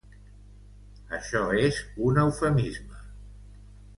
[1.17, 3.05] Això és un eufemisme.